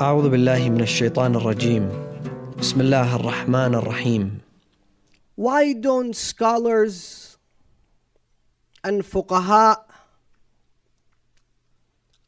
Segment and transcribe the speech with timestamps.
[0.00, 1.84] أعوذ بالله من الشيطان الرجيم
[2.58, 4.40] بسم الله الرحمن الرحيم
[5.36, 7.36] Why don't scholars
[8.82, 9.76] and fuqaha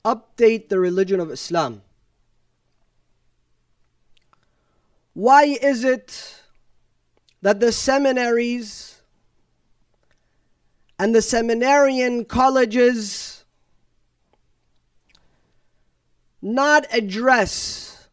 [0.05, 1.83] update the religion of Islam?
[5.15, 6.40] Why is it
[7.41, 9.02] that the seminaries
[11.00, 13.44] and the seminarian colleges
[16.41, 18.09] not address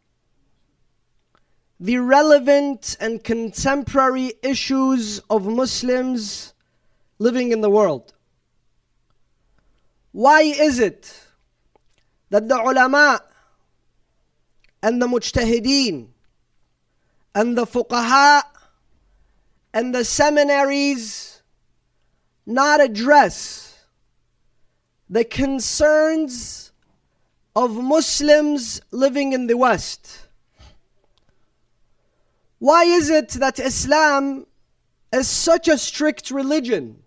[1.81, 6.55] the relevant and contemporary issues of Muslims
[7.19, 8.15] living in the world.
[10.13, 11.27] Why is it
[12.31, 13.21] that the ulama
[14.83, 16.09] and the mujtahideen
[17.35, 18.43] and the fuqaha
[19.79, 21.41] and the seminaries
[22.45, 23.79] not address
[25.09, 26.73] the concerns
[27.55, 30.27] of Muslims living in the West?
[32.59, 34.49] Why is it that Islam
[35.13, 37.05] is such a strict religion?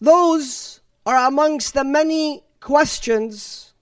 [0.00, 3.72] Those are amongst the many questions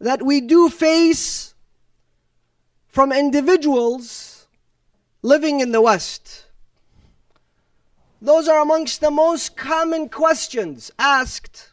[0.00, 1.51] that we do face
[2.92, 4.46] from individuals
[5.22, 6.44] living in the West.
[8.20, 11.72] Those are amongst the most common questions asked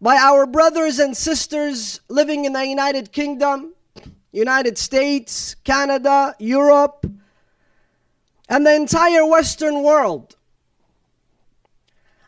[0.00, 3.72] by our brothers and sisters living in the United Kingdom,
[4.30, 7.06] United States, Canada, Europe,
[8.48, 10.36] and the entire Western world.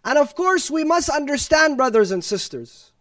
[0.03, 2.93] And of course, we must understand, brothers and sisters,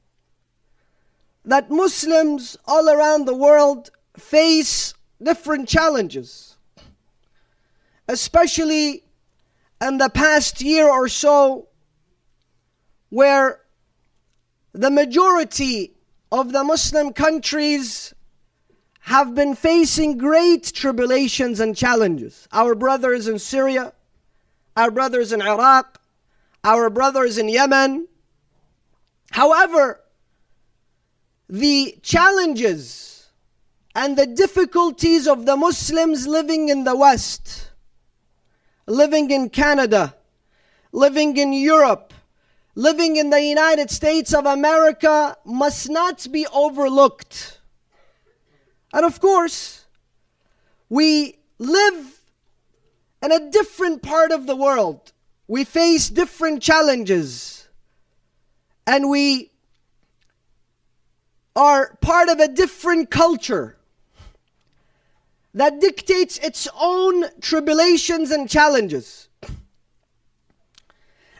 [1.46, 6.58] that Muslims all around the world face different challenges,
[8.08, 9.04] especially
[9.82, 11.68] in the past year or so,
[13.10, 13.62] where
[14.74, 15.94] the majority
[16.32, 18.14] of the Muslim countries
[19.02, 22.48] have been facing great tribulations and challenges.
[22.54, 23.94] Our brothers in Syria,
[24.78, 26.00] our brothers in Iraq,
[26.64, 28.08] our brothers in Yemen.
[29.32, 30.00] However,
[31.50, 33.30] the challenges
[33.96, 37.72] and the difficulties of the Muslims living in the West,
[38.88, 40.16] living in Canada,
[40.92, 42.14] living in Europe,
[42.76, 47.60] living in the United States of America must not be overlooked.
[48.94, 49.86] And of course,
[50.90, 52.20] we live
[53.22, 55.12] in a different part of the world.
[55.48, 57.68] We face different challenges.
[58.86, 59.53] And we
[61.56, 63.78] are part of a different culture
[65.54, 69.28] that dictates its own tribulations and challenges.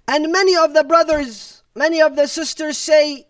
[0.08, 3.26] And many of the brothers, many of the sisters say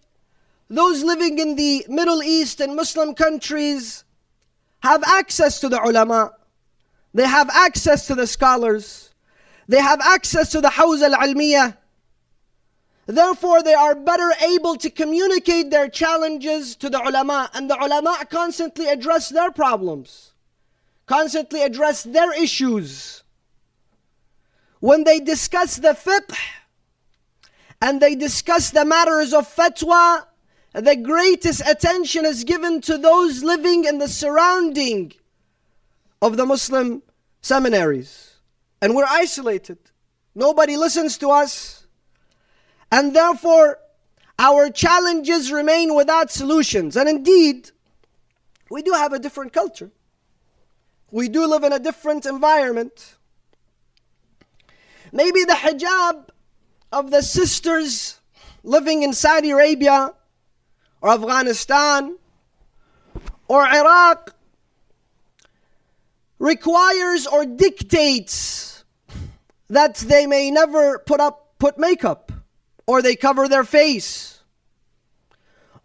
[0.69, 4.03] those living in the Middle East and Muslim countries
[4.81, 6.33] have access to the ulama,
[7.13, 9.11] they have access to the scholars,
[9.67, 11.77] they have access to the Hawza al Almiyah.
[13.05, 18.25] Therefore, they are better able to communicate their challenges to the ulama, and the ulama
[18.29, 20.33] constantly address their problems,
[21.05, 23.23] constantly address their issues.
[24.79, 26.35] When they discuss the fiqh,
[27.81, 30.25] and they discuss the matters of fatwa,
[30.73, 35.11] the greatest attention is given to those living in the surrounding
[36.21, 37.03] of the Muslim
[37.41, 38.37] seminaries.
[38.81, 39.77] And we're isolated.
[40.33, 41.82] Nobody listens to us.
[42.93, 43.79] And therefore,
[44.37, 46.95] our challenges remain without solutions.
[46.95, 47.71] And indeed,
[48.69, 49.89] we do have a different culture.
[51.09, 53.15] We do live in a different environment.
[55.11, 56.29] Maybe the hijab
[56.91, 58.19] of the sisters
[58.63, 60.13] living in Saudi Arabia
[61.01, 62.15] or Afghanistan
[63.47, 64.35] or Iraq
[66.38, 68.83] requires or dictates
[69.71, 72.32] that they may never put up put makeup
[72.85, 74.39] or they cover their face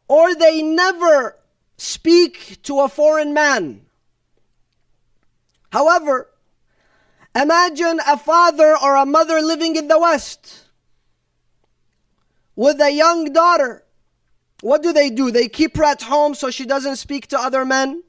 [0.09, 1.37] or they never
[1.77, 3.81] speak to a foreign man
[5.71, 6.29] however
[7.35, 10.69] imagine a father or a mother living in the west
[12.59, 13.85] with a young daughter.
[14.63, 15.31] What do they do?
[15.31, 18.03] They keep her at home so she doesn't speak to other men?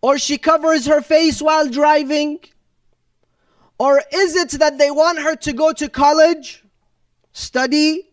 [0.00, 2.38] Or she covers her face while driving?
[3.78, 6.63] Or is it that they want her to go to college,
[7.34, 8.08] study,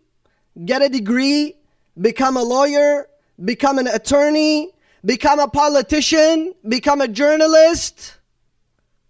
[0.65, 1.55] get a degree,
[1.99, 3.07] become a lawyer,
[3.45, 4.71] become an attorney,
[5.05, 8.17] become a politician, become a journalist.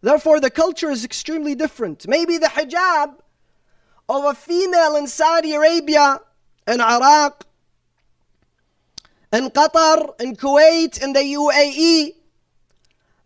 [0.01, 2.07] Therefore, the culture is extremely different.
[2.07, 3.15] Maybe the hijab
[4.07, 6.19] of a female in Saudi Arabia,
[6.67, 7.45] in Iraq,
[9.31, 12.15] in Qatar, in Kuwait, in the UAE,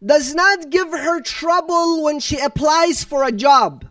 [0.05, 3.85] does not give her trouble when she applies for a job.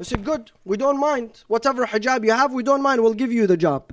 [0.00, 1.44] I said, good, we don't mind.
[1.48, 3.92] Whatever hijab you have, we don't mind, we'll give you the job.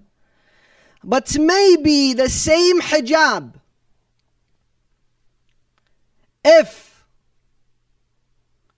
[1.04, 3.54] But maybe the same hijab,
[6.44, 7.06] if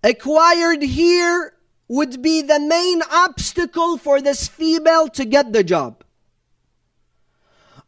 [0.03, 1.53] acquired here,
[1.87, 6.03] would be the main obstacle for this female to get the job.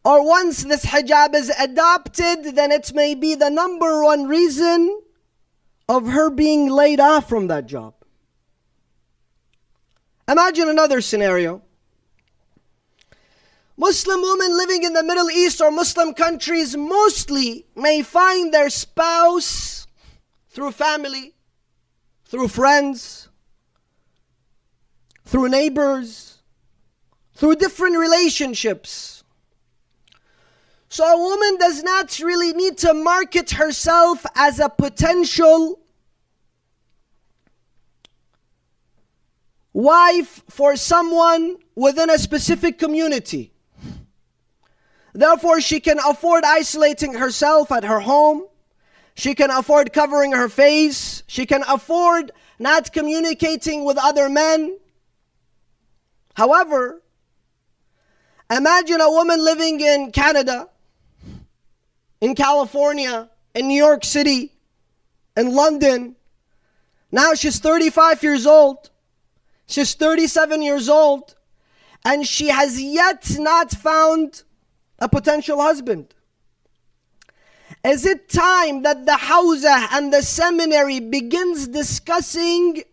[0.03, 5.01] Or once this hijab is adopted, then it may be the number one reason
[5.87, 7.93] of her being laid off from that job.
[10.27, 11.61] Imagine another scenario.
[13.75, 19.87] Muslim women living in the Middle East or Muslim countries mostly may find their spouse
[20.49, 21.33] through family,
[22.25, 23.29] through friends,
[25.25, 26.39] through neighbors,
[27.33, 29.23] through different relationships.
[30.87, 35.79] So a woman does not really need to market herself as a potential
[39.73, 43.51] wife for someone within a specific community.
[45.13, 48.45] Therefore, she can afford isolating herself at her home.
[49.15, 51.23] She can afford covering her face.
[51.27, 54.77] She can afford not communicating with other men.
[56.33, 57.01] However,
[58.49, 60.69] imagine a woman living in Canada,
[62.21, 64.51] in California, in New York City,
[65.37, 66.15] in London.
[67.11, 68.89] Now she's 35 years old.
[69.73, 71.33] She's 37 years old.
[72.05, 74.43] And she has yet not found
[74.99, 76.13] a potential husband?
[77.83, 82.83] Is it time that the Hawza and the seminary begins discussing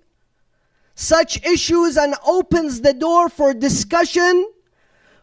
[0.94, 4.50] such issues and opens the door for discussion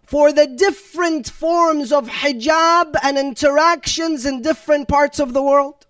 [0.03, 5.87] for the different forms of hijab and interactions in different parts of the world?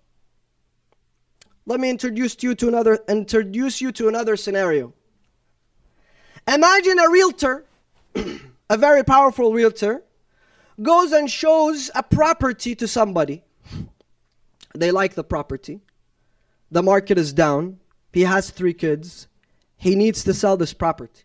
[1.66, 4.94] Let me introduce you to another introduce you to another scenario.
[6.48, 7.66] Imagine a realtor,
[8.70, 10.02] a very powerful realtor,
[10.80, 13.42] goes and shows a property to somebody.
[14.74, 15.80] They like the property.
[16.70, 17.80] The market is down.
[18.12, 19.28] He has three kids.
[19.76, 21.24] He needs to sell this property.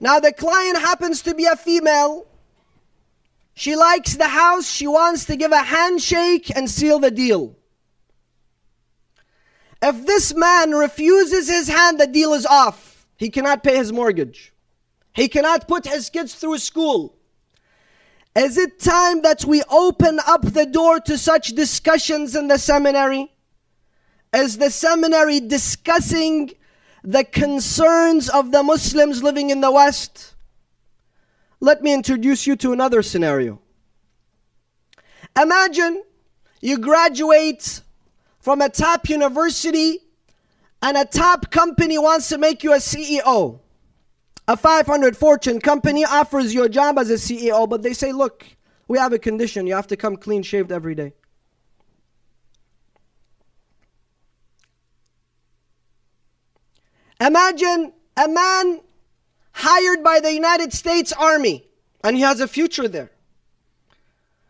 [0.00, 2.26] Now, the client happens to be a female.
[3.54, 4.68] She likes the house.
[4.68, 7.56] She wants to give a handshake and seal the deal.
[9.82, 13.04] If this man refuses his hand, the deal is off.
[13.16, 14.52] He cannot pay his mortgage.
[15.12, 17.16] He cannot put his kids through school.
[18.36, 23.32] Is it time that we open up the door to such discussions in the seminary?
[24.32, 26.52] Is the seminary discussing
[27.02, 30.34] the concerns of the Muslims living in the West?
[31.60, 33.60] Let me introduce you to another scenario.
[35.38, 36.02] Imagine
[36.60, 37.82] you graduate
[38.42, 40.00] from a top university
[40.82, 43.60] and a top company wants to make you a CEO.
[44.48, 48.44] A 500 fortune company offers you a job as a CEO, but they say, look,
[48.88, 49.68] we have a condition.
[49.68, 51.12] You have to come clean shaved every day.
[57.20, 58.80] Imagine a man
[59.52, 61.64] hired by the United States Army,
[62.02, 63.12] and he has a future there.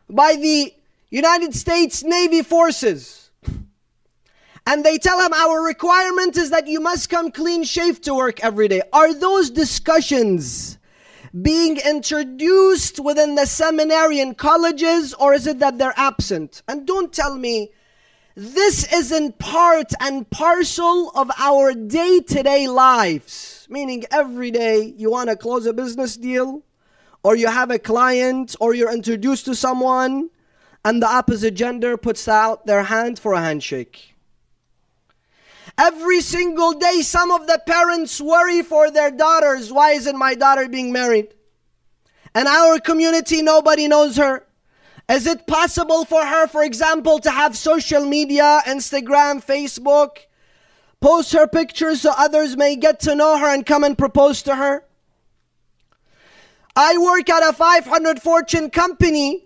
[0.09, 0.75] By the
[1.11, 3.22] United States Navy Forces
[4.67, 8.41] and they tell him our requirement is that you must come clean shaved to work
[8.45, 8.83] every day.
[8.93, 10.79] Are those discussions
[11.41, 16.63] being introduced within the seminary and colleges or is it that they're absent?
[16.69, 17.71] And don't tell me
[18.37, 23.67] this isn't part and parcel of our day to day lives.
[23.69, 26.63] Meaning every day you want to close a business deal
[27.25, 30.31] or you have a client or you're introduced to someone
[30.85, 34.12] and the opposite gender puts out their hand for a handshake.
[35.79, 39.73] Every single day, some of the parents worry for their daughters.
[39.73, 41.35] Why isn't my daughter being married?
[42.35, 44.47] And our community, nobody knows her.
[45.09, 50.19] Is it possible for her, for example, to have social media, Instagram, Facebook,
[51.01, 54.55] post her pictures so others may get to know her and come and propose to
[54.55, 54.85] her?
[56.75, 59.45] I work at a 500 fortune company,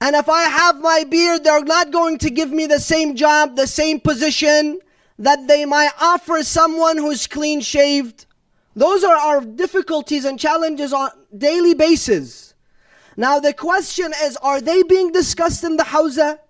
[0.00, 3.56] and if I have my beard, they're not going to give me the same job,
[3.56, 4.80] the same position,
[5.22, 8.26] that they might offer someone who's clean shaved.
[8.74, 12.54] Those are our difficulties and challenges on daily basis.
[13.16, 16.40] Now the question is, are they being discussed in the hawza?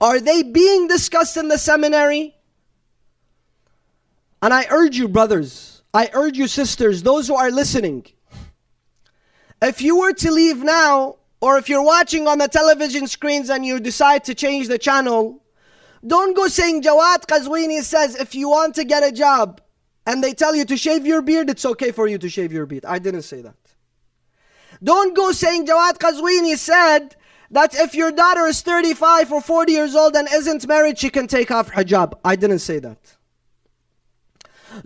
[0.00, 2.34] Are they being discussed in the seminary?
[4.40, 8.06] And I urge you, brothers, I urge you, sisters, those who are listening,
[9.60, 13.66] if you were to leave now, or if you're watching on the television screens and
[13.66, 15.42] you decide to change the channel,
[16.06, 19.60] don't go saying Jawad Qazwini says if you want to get a job
[20.06, 22.66] and they tell you to shave your beard, it's okay for you to shave your
[22.66, 22.84] beard.
[22.84, 23.56] I didn't say that.
[24.82, 27.16] Don't go saying Jawad Qazwini said
[27.50, 31.26] that if your daughter is 35 or 40 years old and isn't married, she can
[31.26, 32.14] take off hijab.
[32.24, 32.98] I didn't say that.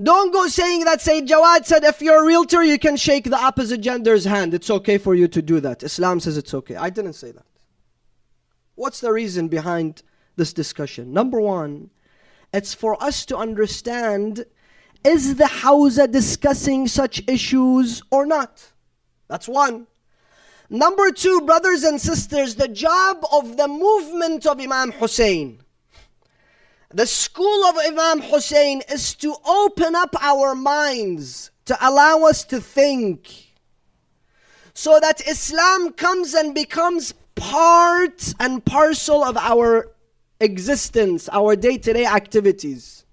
[0.03, 3.37] Don't go saying that Sayyid Jawad said if you're a realtor, you can shake the
[3.37, 4.55] opposite gender's hand.
[4.55, 5.83] It's okay for you to do that.
[5.83, 6.77] Islam says it's okay.
[6.77, 7.45] I didn't say that.
[8.77, 10.03] What's the reason behind
[10.37, 11.13] this discussion?
[11.13, 11.91] Number one,
[12.53, 14.45] it's for us to understand
[15.05, 18.71] is the Hawza discussing such issues or not?
[19.29, 19.87] That's one.
[20.71, 25.61] Number two, brothers and sisters, the job of the movement of Imam Hussein,
[26.91, 32.61] the school of Imam Hussein is to open up our minds to allow us to
[32.61, 33.53] think
[34.75, 39.91] so that Islam comes and becomes part and parcel of our
[40.43, 43.05] existence, our day to day activities.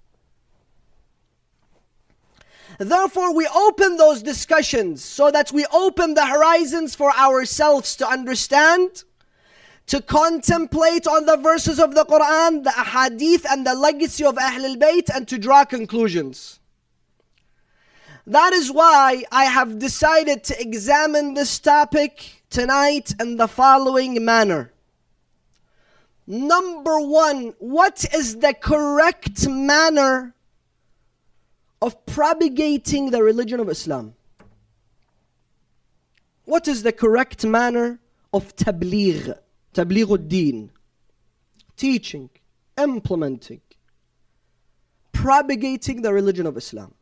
[2.78, 9.04] Therefore, we open those discussions so that we open the horizons for ourselves to understand,
[9.86, 14.76] to contemplate on the verses of the Quran, the ahadith, and the legacy of Ahlul
[14.76, 16.58] Bayt, and to draw conclusions.
[18.26, 24.72] That is why I have decided to examine this topic tonight in the following manner.
[26.30, 30.32] Number one, what is the correct manner
[31.82, 34.14] of propagating the religion of Islam?
[36.44, 37.98] What is the correct manner
[38.32, 39.36] of tabligh,
[39.74, 40.70] tabligh al-din,
[41.76, 42.30] Teaching,
[42.78, 43.62] implementing,
[45.12, 46.94] propagating the religion of Islam.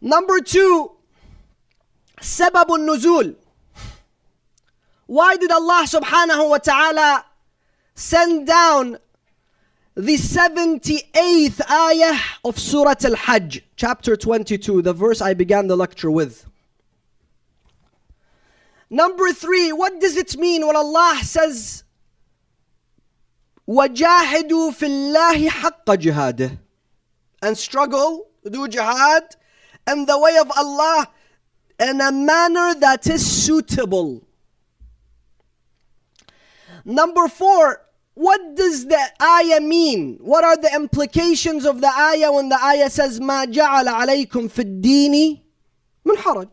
[0.00, 0.92] Number two,
[2.22, 3.36] sababun nuzul
[5.07, 7.25] Why did Allah subhanahu wa ta'ala
[7.95, 8.97] send down
[9.95, 16.09] the 78th ayah of Surah Al Hajj, chapter 22, the verse I began the lecture
[16.09, 16.49] with.
[18.89, 21.83] Number three, what does it mean when Allah says,
[23.67, 26.57] وَجَاهِدُوا فِي اللَّهِ حَقَّ جِهَادِهِ
[27.41, 29.23] And struggle, do jihad,
[29.91, 31.07] in the way of Allah
[31.79, 34.23] in a manner that is suitable.
[36.87, 37.81] Number four,
[38.15, 40.17] what does the ayah mean?
[40.21, 44.61] What are the implications of the ayah when the ayah says, ما جعل عليكم في
[44.61, 45.41] الدين
[46.05, 46.49] من حرج?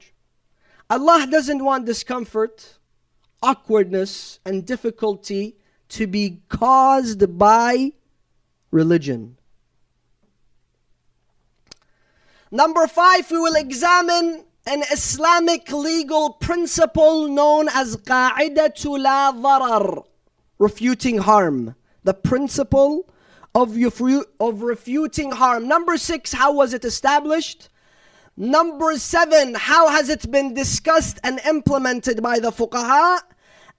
[0.88, 2.78] Allah doesn't want discomfort,
[3.42, 5.56] awkwardness, and difficulty
[5.90, 7.92] to be caused by
[8.70, 9.36] religion.
[12.50, 20.04] Number five, we will examine an Islamic legal principle known as قاعدة لا ضرر
[20.58, 21.74] refuting harm.
[22.04, 23.10] The principle
[23.54, 23.76] of,
[24.40, 25.68] of refuting harm.
[25.68, 27.68] Number six, how was it established?
[28.36, 33.20] Number seven, how has it been discussed and implemented by the fuqaha?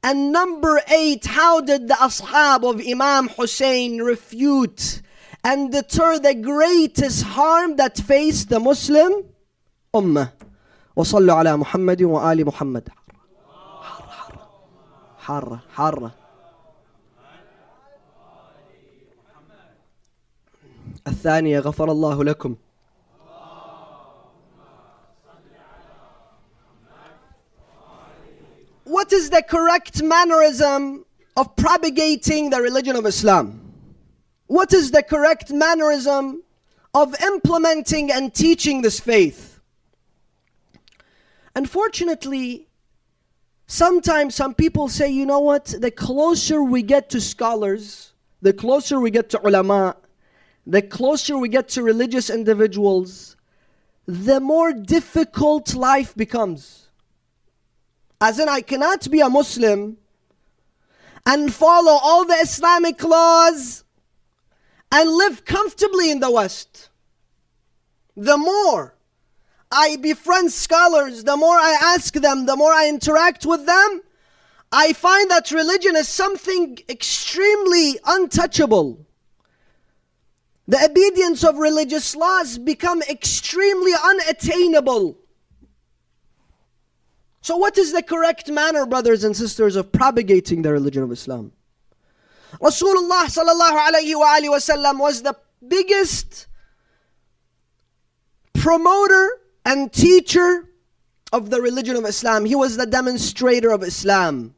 [0.04, 5.02] And number eight, how did the ashab of Imam Hussein refute
[5.44, 9.26] and deter the greatest harm that faced the Muslim
[9.94, 10.32] ummah?
[10.98, 12.90] وصلوا على محمد وآل محمد
[13.82, 14.38] حر حر
[15.18, 16.12] حر حر
[21.08, 22.56] الثانية غفر الله لكم
[28.86, 31.06] What is the correct mannerism
[31.38, 33.72] of propagating the religion of Islam?
[34.48, 36.44] What is the correct mannerism
[36.94, 39.62] of implementing and teaching this faith?
[41.56, 42.68] Unfortunately,
[43.68, 49.00] sometimes some people say, you know what, the closer we get to scholars, the closer
[49.00, 49.96] we get to ulama,
[50.67, 53.37] the closer we get to religious individuals,
[54.07, 56.89] the more difficult life becomes.
[58.21, 59.99] As in, I cannot be a Muslim
[61.25, 63.85] and follow all the Islamic laws
[64.91, 66.89] and live comfortably in the West.
[68.17, 68.95] The more
[69.71, 74.03] I befriend scholars, the more I ask them, the more I interact with them,
[74.73, 79.06] I find that religion is something extremely untouchable
[80.69, 85.19] the obedience of religious laws become extremely unattainable.
[87.41, 91.53] So, what is the correct manner, brothers and sisters, of propagating the religion of Islam?
[92.61, 96.49] Rasulullah sallallahu wasallam was the biggest
[98.55, 100.69] promoter and teacher
[101.33, 102.45] of the religion of Islam.
[102.45, 104.55] He was the demonstrator of Islam.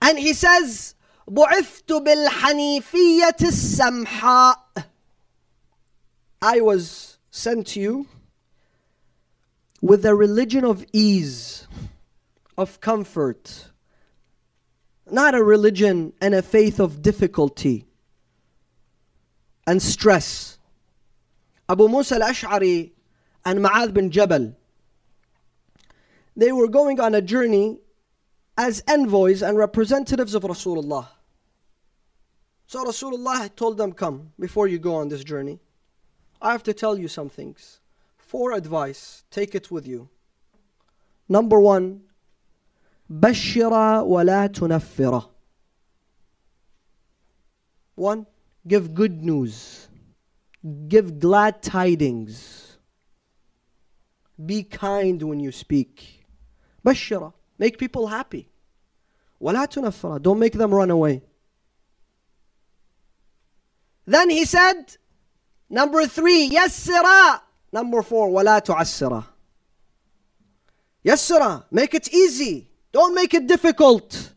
[0.00, 0.94] And he says,
[1.30, 4.84] بعثت بالحنيفية السمحاء
[6.42, 8.06] I was sent to you
[9.80, 11.68] with a religion of ease,
[12.58, 13.66] of comfort,
[15.08, 17.84] not a religion and a faith of difficulty
[19.66, 20.58] and stress.
[21.68, 22.90] Abu Musa al-Ash'ari
[23.44, 24.56] and Mu'adh bin Jabal,
[26.34, 27.78] they were going on a journey
[28.58, 31.06] as envoys and representatives of Rasulullah
[32.69, 35.59] So Rasulullah told them, Come, before you go on this journey,
[36.41, 37.79] I have to tell you some things.
[38.17, 40.09] For advice, take it with you.
[41.29, 42.01] Number one,
[43.09, 45.29] بشر ولا تنفر.
[47.95, 48.25] One,
[48.67, 49.87] give good news.
[50.87, 52.77] Give glad tidings.
[54.43, 56.25] Be kind when you speak.
[56.83, 57.31] بشر.
[57.57, 58.49] Make people happy.
[59.39, 60.21] ولا تنفر.
[60.21, 61.21] Don't make them run away.
[64.06, 64.96] Then he said,
[65.68, 67.40] number three, yassira.
[67.72, 69.24] Number four, wala tu'assira.
[71.04, 72.70] Yassira, make it easy.
[72.92, 74.32] Don't make it difficult.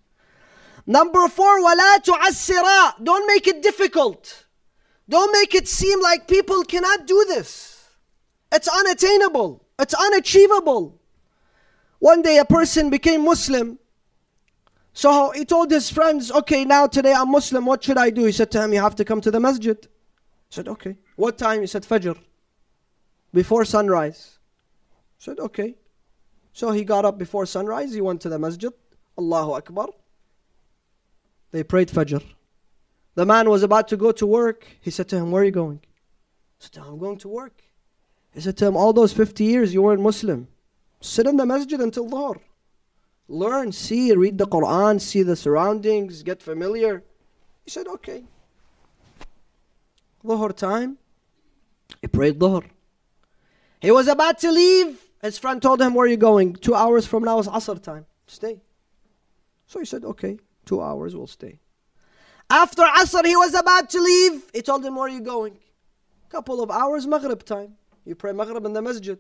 [0.86, 3.04] Number four, wala tu'assira.
[3.04, 4.46] Don't make it difficult.
[5.10, 7.90] Don't make it seem like people cannot do this.
[8.52, 9.66] It's unattainable.
[9.80, 11.02] It's unachievable.
[12.00, 13.80] One day a person became Muslim
[14.94, 18.26] so he told his friends, okay, now today I'm Muslim, what should I do?
[18.26, 19.78] He said to him, you have to come to the masjid.
[19.82, 20.98] He said, okay.
[21.16, 21.62] What time?
[21.62, 22.18] He said, Fajr.
[23.34, 24.38] Before sunrise.
[25.18, 25.76] He said, okay.
[26.54, 28.72] So he got up before sunrise, he went to the masjid.
[29.18, 29.88] Allahu Akbar.
[31.52, 32.24] They prayed Fajr.
[33.16, 34.66] The man was about to go to work.
[34.82, 35.82] He said to him, Where are you going?
[36.60, 37.62] He said, I'm going to work.
[38.34, 40.48] He said to him, All those 50 years you weren't Muslim.
[41.00, 42.40] Sit in the masjid until Dhuhr.
[43.28, 47.04] Learn, see, read the Quran, see the surroundings, get familiar.
[47.64, 48.24] He said, Okay.
[50.24, 50.98] Dhuhr time.
[52.02, 52.64] He prayed Dhuhr.
[53.82, 55.00] He was about to leave.
[55.22, 56.54] His friend told him, Where are you going?
[56.54, 58.06] Two hours from now is Asr time.
[58.28, 58.62] Stay.
[59.68, 61.60] So he said, Okay, two hours, we'll stay.
[62.50, 64.44] After Asr, he was about to leave.
[64.54, 65.58] He told him, Where are you going?
[66.30, 67.76] Couple of hours, Maghrib time.
[68.06, 69.20] You pray Maghrib in the masjid.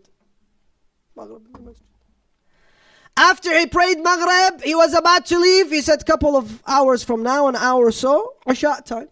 [1.15, 1.85] Maghrib in the masjid.
[3.15, 5.69] After he prayed Maghrib, he was about to leave.
[5.69, 9.09] He said, Couple of hours from now, an hour or so, Isha time.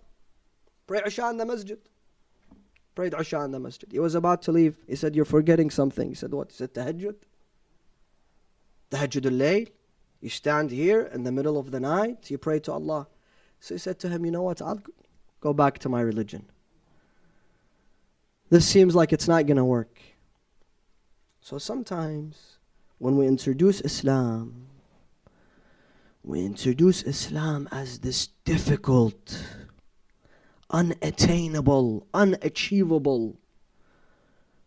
[0.88, 1.80] Pray Isha in the masjid.
[2.96, 3.90] Prayed Isha in the masjid.
[3.92, 4.78] He was about to leave.
[4.88, 6.10] He said, You're forgetting something.
[6.10, 6.52] He said, What?
[6.52, 7.16] He said, Tahajjud.
[8.90, 9.72] Tahajjud al layl.
[10.20, 13.08] You stand here in the middle of the night, you pray to Allah.
[13.60, 14.62] So he said to him, You know what?
[14.62, 14.82] I'll
[15.40, 16.46] go back to my religion.
[18.50, 20.00] This seems like it's not going to work.
[21.40, 22.51] So sometimes
[23.02, 24.68] when we introduce Islam,
[26.24, 29.44] we introduce Islam as this difficult,
[30.70, 33.40] unattainable, unachievable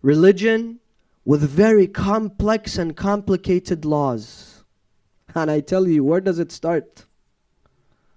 [0.02, 0.80] religion
[1.24, 4.64] with very complex and complicated laws.
[5.36, 7.04] And I tell you, where does it start?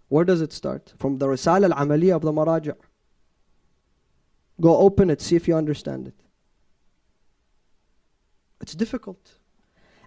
[0.08, 0.94] Where does it start?
[0.98, 2.76] From the Risala al-Amaliyah of the Maraja.
[4.60, 6.16] Go open it, see if you understand it.
[8.62, 9.37] It's difficult.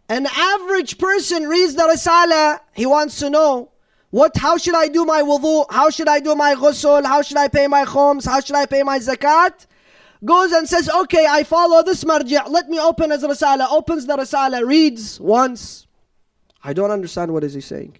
[0.09, 3.71] An average person reads the Risala, he wants to know
[4.11, 5.65] what how should I do my wudu?
[5.69, 7.03] How should I do my ghusl?
[7.03, 8.25] How should I pay my khums?
[8.25, 9.65] How should I pay my zakat?
[10.23, 12.49] Goes and says, okay, I follow this marji'.
[12.49, 13.69] Let me open his Risala.
[13.69, 15.85] Opens the Risala, reads once.
[16.63, 17.97] I don't understand what is he saying.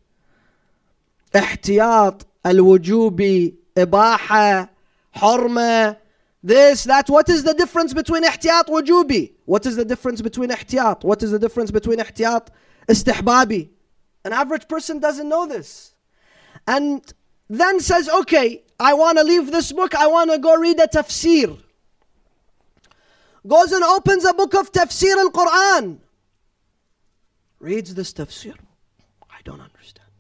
[1.36, 4.70] احتياط الوجوب إباحة
[5.16, 5.98] حرمة
[6.44, 7.10] this, that.
[7.10, 9.34] What is the difference between احتياط وجوبي?
[9.51, 11.03] what is the difference between ihtiyat?
[11.03, 12.51] What is the difference between ihtiyat?
[12.87, 13.69] Istihbabi.
[14.25, 15.97] An average person doesn't know this.
[16.69, 17.03] And
[17.49, 20.87] then says, okay, I want to leave this book, I want to go read a
[20.87, 21.61] tafsir.
[23.45, 25.99] Goes and opens a book of tafsir al Quran.
[27.59, 28.55] Reads this tafsir.
[29.29, 30.11] I don't understand.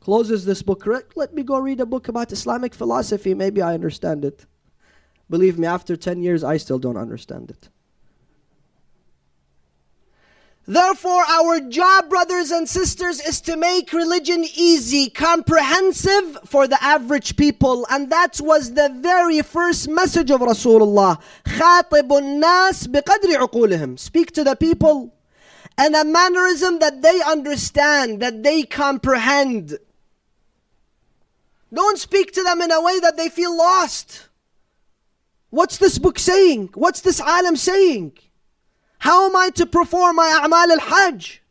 [0.00, 0.86] Closes this book.
[1.16, 3.34] Let me go read a book about Islamic philosophy.
[3.34, 4.46] Maybe I understand it.
[5.28, 7.68] Believe me, after 10 years, I still don't understand it.
[10.67, 17.35] Therefore, our job, brothers and sisters, is to make religion easy, comprehensive for the average
[17.37, 17.87] people.
[17.89, 21.19] And that was the very first message of Rasulullah.
[21.45, 23.97] خاطب الناس بقدر عقولهم.
[23.97, 25.11] Speak to the people
[25.75, 29.79] and a mannerism that they understand, that they comprehend.
[31.73, 34.27] Don't speak to them in a way that they feel lost.
[35.49, 36.69] What's this book saying?
[36.75, 38.17] What's this alim saying?
[39.04, 41.42] How am I to perform my a'mal al-hajj?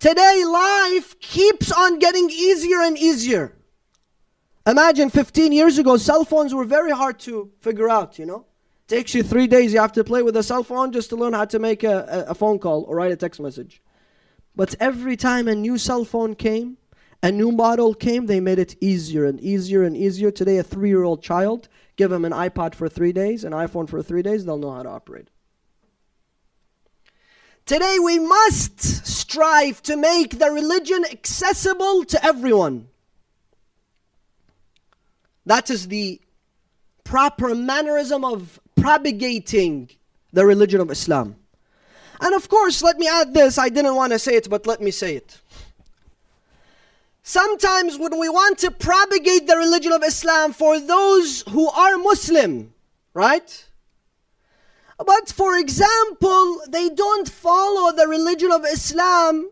[0.00, 3.56] Today life keeps on getting easier and easier.
[4.66, 8.46] Imagine 15 years ago, cell phones were very hard to figure out, you know.
[8.88, 11.34] Takes you three days, you have to play with a cell phone just to learn
[11.34, 13.80] how to make a, a, phone call or write a text message.
[14.56, 16.78] But every time a new cell phone came,
[17.22, 20.32] a new model came, they made it easier and easier and easier.
[20.32, 23.88] Today, a three year old child, give them an iPod for three days, an iPhone
[23.88, 25.28] for three days, they'll know how to operate.
[27.70, 32.88] Today, we must strive to make the religion accessible to everyone.
[35.46, 36.20] That is the
[37.04, 39.88] proper mannerism of propagating
[40.32, 41.36] the religion of Islam.
[42.20, 44.80] And of course, let me add this I didn't want to say it, but let
[44.80, 45.40] me say it.
[47.22, 52.74] Sometimes, when we want to propagate the religion of Islam for those who are Muslim,
[53.14, 53.69] right?
[55.06, 59.50] But for example, they don't follow the religion of Islam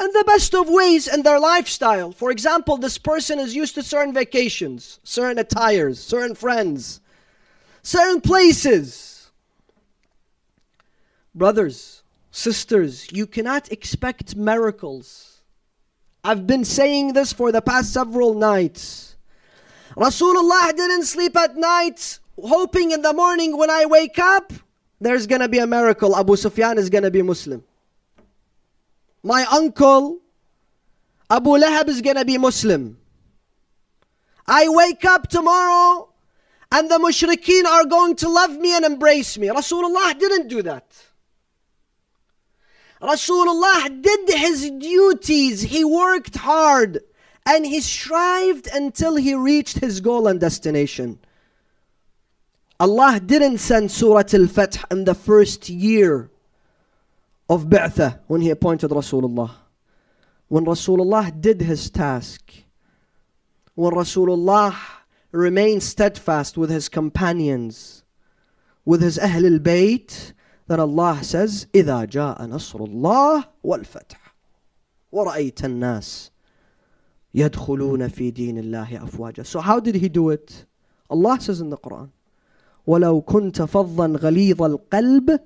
[0.00, 2.10] in the best of ways in their lifestyle.
[2.10, 7.00] For example, this person is used to certain vacations, certain attires, certain friends,
[7.82, 9.30] certain places.
[11.34, 15.42] Brothers, sisters, you cannot expect miracles.
[16.22, 19.16] I've been saying this for the past several nights.
[19.96, 24.52] Rasulullah didn't sleep at night hoping in the morning when I wake up,
[25.00, 26.16] there's gonna be a miracle.
[26.16, 27.64] Abu Sufyan is gonna be Muslim.
[29.22, 30.18] My uncle,
[31.30, 32.98] Abu Lahab, is gonna be Muslim.
[34.46, 36.10] I wake up tomorrow
[36.70, 39.46] and the mushrikeen are going to love me and embrace me.
[39.48, 40.86] Rasulullah didn't do that.
[43.00, 47.00] Rasulullah did his duties, he worked hard,
[47.46, 51.18] and he strived until he reached his goal and destination.
[52.79, 56.31] Allah didn't send Surah Al-Fath in the first year
[57.49, 59.51] of Ba'tha when He appointed Rasulullah.
[60.47, 62.53] When Rasulullah did his task,
[63.75, 64.75] when Rasulullah
[65.31, 68.03] remained steadfast with his companions,
[68.83, 70.33] with his Ahl al-Bayt,
[70.67, 74.17] then Allah says, إِذَا جَاءَ نَصْرُ اللَّهِ وَالْفَتْحِ
[75.13, 76.29] وَرَأَيْتَ النَّاسِ
[77.35, 80.65] يَدْخُلُونَ فِي دِينِ اللَّهِ أَفْوَاجًا So how did He do it?
[81.09, 82.09] Allah says in the Quran,
[82.87, 85.39] ولو كنت فظا غليظ القلب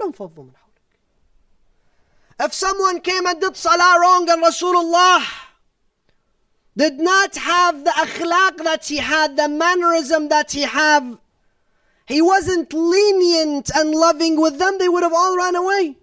[0.00, 0.68] لانفضوا من حولك
[2.40, 5.22] If someone came and did salah wrong and Rasulullah
[6.76, 11.18] did not have the akhlaq that he had, the mannerism that he had,
[12.06, 15.96] he wasn't lenient and loving with them, they would have all run away.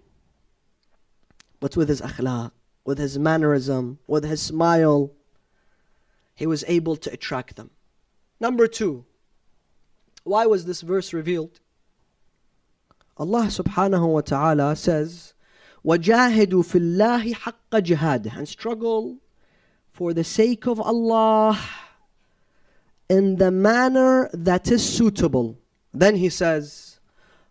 [1.58, 2.52] But with his akhlaq,
[2.84, 5.12] with his mannerism, with his smile,
[6.34, 7.70] he was able to attract them.
[8.38, 9.06] Number two,
[10.24, 11.60] why was this verse revealed?
[13.16, 15.34] Allah subhanahu wa ta'ala says,
[15.84, 19.18] وَجَاهِدُوا فِي اللَّهِ حَقَّ جِهَادِ And struggle
[19.92, 21.58] for the sake of Allah
[23.08, 25.58] in the manner that is suitable.
[25.94, 26.98] Then he says,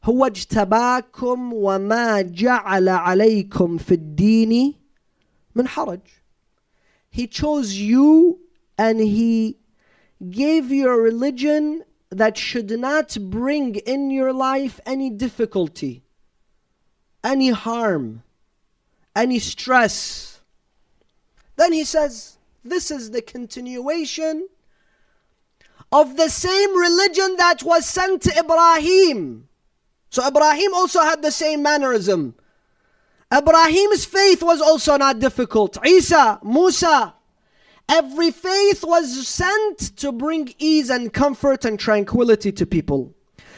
[0.03, 4.73] هو اجتباكم وما جعل عليكم في الدين
[5.55, 6.01] من حرج.
[7.09, 8.39] He chose you
[8.77, 9.57] and he
[10.29, 16.02] gave your religion that should not bring in your life any difficulty,
[17.22, 18.22] any harm,
[19.14, 20.40] any stress.
[21.56, 24.48] Then he says, This is the continuation
[25.92, 29.48] of the same religion that was sent to Ibrahim.
[30.10, 32.34] So Ibrahim also had the same mannerism.
[33.32, 35.78] Ibrahim's faith was also not difficult.
[35.86, 37.14] Isa, Musa,
[37.90, 43.12] Every faith was sent to bring ease and comfort and tranquility to people.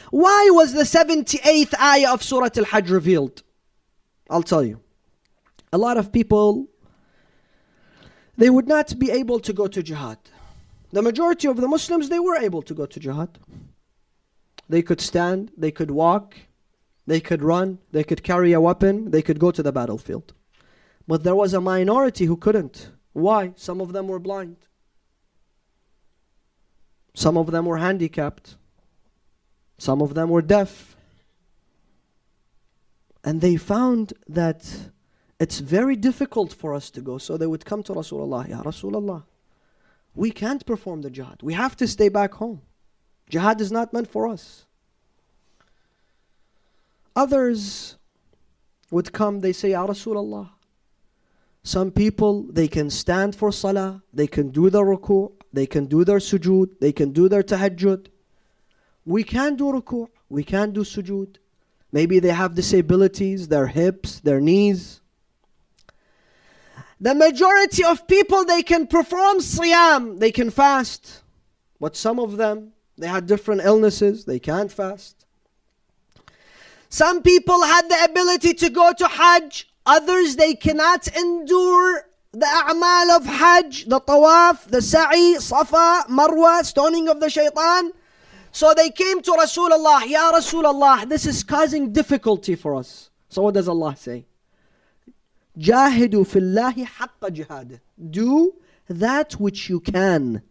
[0.09, 3.43] Why was the 78th ayah of Surah Al Hajj revealed?
[4.31, 4.79] I'll tell you.
[5.71, 6.67] A lot of people,
[8.35, 10.17] they would not be able to go to jihad.
[10.91, 13.37] The majority of the Muslims, they were able to go to jihad.
[14.67, 16.35] They could stand, they could walk,
[17.05, 20.33] they could run, they could carry a weapon, they could go to the battlefield.
[21.07, 22.89] But there was a minority who couldn't.
[23.13, 23.53] Why?
[23.55, 24.57] Some of them were blind.
[27.13, 28.57] Some of them were handicapped.
[29.77, 30.95] Some of them were deaf.
[33.23, 34.89] And they found that
[35.39, 37.17] it's very difficult for us to go.
[37.17, 39.23] So they would come to Rasulullah, Ya Rasulullah,
[40.15, 41.41] we can't perform the jihad.
[41.41, 42.61] We have to stay back home.
[43.29, 44.65] Jihad is not meant for us.
[47.15, 47.97] Others
[48.91, 50.49] would come, they say, Ya Rasulullah.
[51.63, 56.03] Some people, they can stand for salah, they can do the ruku', they can do
[56.03, 58.07] their sujood, they can do their tahajjud.
[59.05, 61.37] We can do ruku', we can do sujood.
[61.91, 64.99] Maybe they have disabilities, their hips, their knees.
[66.99, 71.21] The majority of people, they can perform siyam, they can fast.
[71.79, 75.25] But some of them, they had different illnesses, they can't fast.
[76.89, 83.17] Some people had the ability to go to Hajj, others they cannot endure the a'mal
[83.17, 87.91] of Hajj, the tawaf, the sa'i, safa, marwa, stoning of the shaitan.
[88.51, 93.09] So they came to Rasulullah, Ya Rasulullah, this is causing difficulty for us.
[93.29, 94.25] So what does Allah say?
[95.57, 97.79] Jahidu fillahi haqqa jihad.
[98.09, 98.55] Do
[98.87, 100.41] that which you can.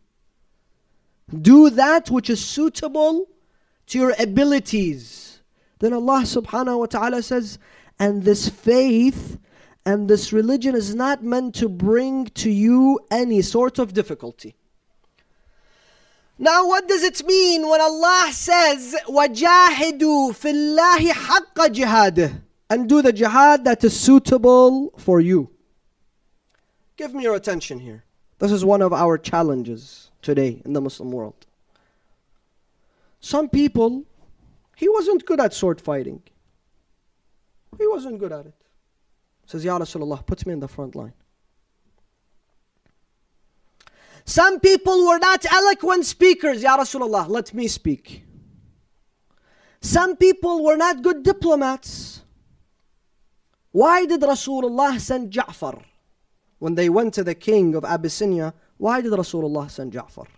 [1.40, 3.28] Do that which is suitable
[3.86, 5.40] to your abilities.
[5.78, 7.58] Then Allah subhanahu wa ta'ala says,
[7.99, 9.37] and this faith
[9.85, 14.55] and this religion is not meant to bring to you any sort of difficulty.
[16.37, 23.01] Now, what does it mean when Allah says, وَجَاهِدُوا فِي اللَّهِ حَقَّ جِهَادِهِ And do
[23.01, 25.49] the jihad that is suitable for you.
[26.95, 28.03] Give me your attention here.
[28.39, 31.45] This is one of our challenges today in the Muslim world.
[33.19, 34.03] Some people,
[34.75, 36.21] he wasn't good at sword fighting.
[37.82, 38.54] He wasn't good at it.
[39.44, 41.14] Says, Ya Rasulullah, put me in the front line.
[44.24, 46.62] Some people were not eloquent speakers.
[46.62, 48.24] Ya Rasulullah, let me speak.
[49.80, 52.22] Some people were not good diplomats.
[53.72, 55.82] Why did Rasulullah send Ja'far?
[56.60, 60.28] When they went to the king of Abyssinia, why did Rasulullah send Ja'far?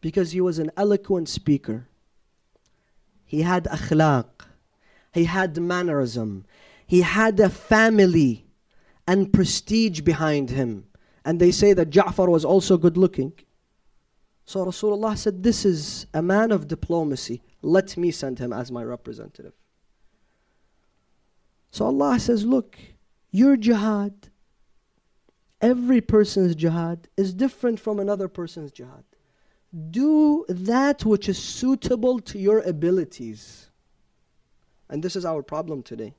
[0.00, 1.86] Because he was an eloquent speaker.
[3.24, 4.26] He had akhlaq.
[5.12, 6.44] He had mannerism.
[6.86, 8.46] He had a family
[9.06, 10.86] and prestige behind him.
[11.24, 13.32] And they say that Ja'far was also good looking.
[14.44, 17.42] So Rasulullah said, This is a man of diplomacy.
[17.60, 19.52] Let me send him as my representative.
[21.70, 22.78] So Allah says, Look,
[23.30, 24.30] your jihad,
[25.60, 29.04] every person's jihad is different from another person's jihad.
[29.90, 33.67] Do that which is suitable to your abilities.
[34.88, 36.14] And this is our problem today.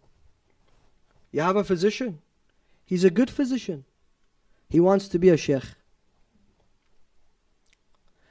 [1.32, 2.20] You have a physician,
[2.86, 3.86] he's a good physician.
[4.70, 5.64] He wants to be a sheikh.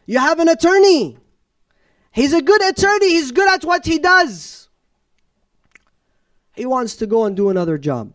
[0.07, 1.19] You have an attorney.
[2.13, 3.11] He's a good attorney.
[3.11, 4.69] He's good at what he does.
[6.55, 8.13] He wants to go and do another job.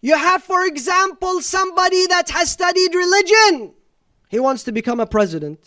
[0.00, 3.74] You have, for example, somebody that has studied religion.
[4.28, 5.60] He wants to become a president.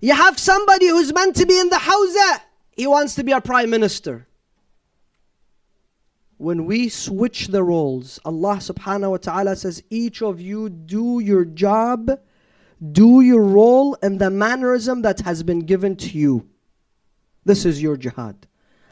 [0.00, 2.40] You have somebody who's meant to be in the Hawza.
[2.76, 4.26] He wants to be a prime minister
[6.36, 11.44] when we switch the roles, Allah subhanahu wa ta'ala says, each of you do your
[11.44, 12.10] job,
[12.92, 16.48] do your role in the mannerism that has been given to you.
[17.44, 18.46] This is your jihad.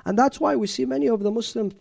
[0.04, 1.72] And that's why we see many of the Muslim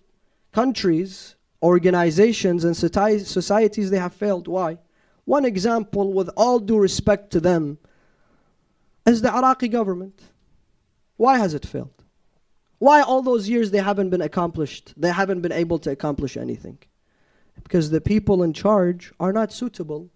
[0.52, 4.48] countries, organizations, and societies, they have failed.
[4.48, 4.78] Why?
[5.26, 7.78] One example, with all due respect to them,
[9.06, 10.22] is the Iraqi government.
[11.22, 12.04] Why has it failed?
[12.80, 14.96] Why all those years they haven't been accomplished?
[14.98, 16.80] They haven't been able to accomplish anything.
[17.62, 20.10] Because the people in charge are not suitable.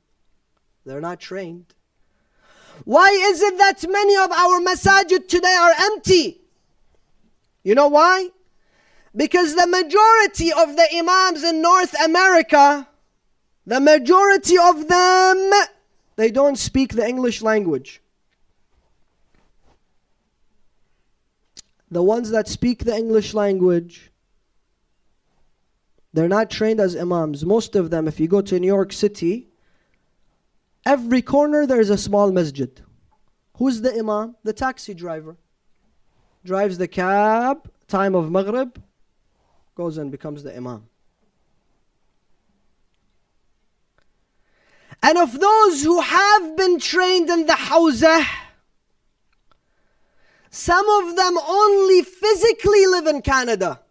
[0.83, 1.75] They're not trained.
[2.85, 6.41] Why is it that many of our masajid today are empty?
[7.63, 8.29] You know why?
[9.15, 12.87] Because the majority of the imams in North America,
[13.67, 15.51] the majority of them,
[16.15, 18.01] they don't speak the English language.
[21.89, 24.11] The ones that speak the English language,
[26.13, 27.45] they're not trained as imams.
[27.45, 29.49] Most of them, if you go to New York City,
[30.85, 32.81] every corner there's a small masjid.
[33.57, 34.35] Who's the imam?
[34.43, 35.37] The taxi driver.
[36.43, 38.81] Drives the cab, time of Maghrib,
[39.75, 40.87] goes and becomes the imam.
[45.01, 48.25] And of those who have been trained in the hawzah,
[50.55, 53.81] some of them only physically live in Canada.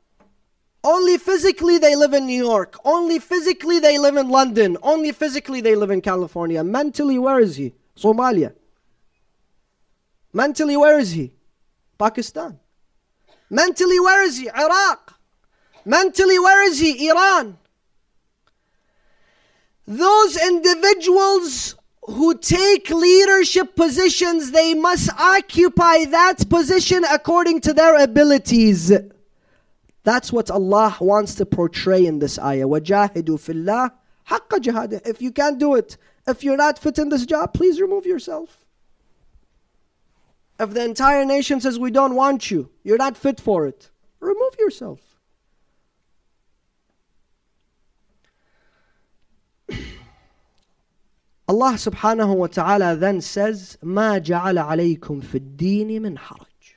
[0.82, 2.78] Only physically they live in New York.
[2.86, 4.78] Only physically they live in London.
[4.82, 6.64] Only physically they live in California.
[6.64, 7.74] Mentally, where is he?
[7.94, 8.54] Somalia.
[10.32, 11.34] Mentally, where is he?
[11.98, 12.58] Pakistan.
[13.50, 14.48] Mentally, where is he?
[14.48, 15.20] Iraq.
[15.84, 17.08] Mentally, where is he?
[17.10, 17.58] Iran.
[19.86, 28.91] Those individuals who take leadership positions, they must occupy that position according to their abilities.
[30.03, 32.65] That's what Allah wants to portray in this ayah.
[32.65, 33.91] وَجَاهِدُوا فِي اللَّهِ
[34.27, 37.79] حَقَّ جِهَادِهِ If you can't do it, if you're not fit in this job, please
[37.79, 38.65] remove yourself.
[40.59, 44.55] If the entire nation says we don't want you, you're not fit for it, remove
[44.59, 45.02] yourself.
[51.47, 56.75] Allah subhanahu wa ta'ala then says, ما جعل عليكم في الدين من حرج.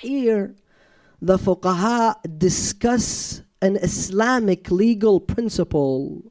[0.00, 0.54] Here,
[1.20, 6.22] the fuqaha discuss an Islamic legal principle,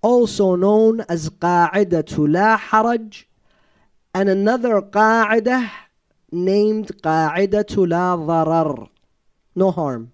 [0.00, 3.24] also known as قاعدة لا حرج,
[4.14, 5.70] and another قاعدة
[6.30, 8.88] named قاعدة لا ضرر,
[9.56, 10.12] no harm.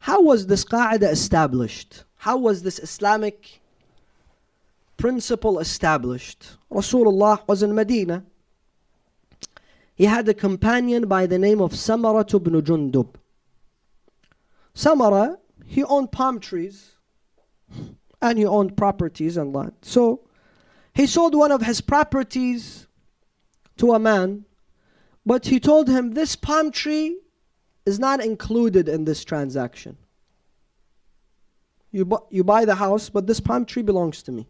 [0.00, 2.04] How was this قاعدة established?
[2.16, 3.60] How was this Islamic
[4.97, 6.57] principle established.
[6.71, 8.23] Rasulullah was in Medina.
[9.95, 13.15] He had a companion by the name of Samara ibn Jundub.
[14.73, 16.91] Samara, he owned palm trees
[18.21, 19.73] and he owned properties and land.
[19.81, 20.21] So
[20.93, 22.87] he sold one of his properties
[23.77, 24.45] to a man,
[25.25, 27.17] but he told him this palm tree
[27.85, 29.97] is not included in this transaction.
[31.91, 34.47] You, bu- you buy the house, but this palm tree belongs to me.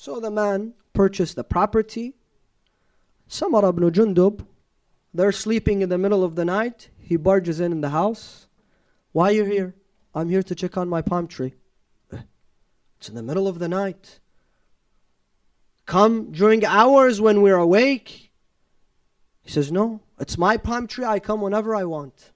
[0.00, 2.14] So the man purchased the property.
[3.28, 4.46] Samara ibn Jundub,
[5.12, 6.88] they're sleeping in the middle of the night.
[6.98, 8.46] He barges in in the house.
[9.12, 9.74] Why are you here?
[10.14, 11.52] I'm here to check on my palm tree.
[12.10, 14.20] It's in the middle of the night.
[15.84, 18.30] Come during hours when we're awake.
[19.42, 21.04] He says, No, it's my palm tree.
[21.04, 22.32] I come whenever I want.